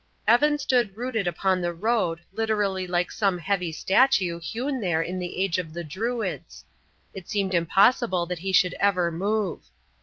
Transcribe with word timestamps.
Evan 0.27 0.57
stood 0.57 0.97
rooted 0.97 1.27
upon 1.27 1.61
the 1.61 1.75
road, 1.75 2.21
literally 2.33 2.87
like 2.87 3.11
some 3.11 3.37
heavy 3.37 3.71
statue 3.71 4.39
hewn 4.39 4.81
there 4.81 5.03
in 5.03 5.19
the 5.19 5.39
age 5.39 5.59
of 5.59 5.75
the 5.75 5.83
Druids. 5.83 6.65
It 7.13 7.29
seemed 7.29 7.53
impossible 7.53 8.25
that 8.25 8.39
he 8.39 8.51
should 8.51 8.73
ever 8.79 9.11
move. 9.11 9.63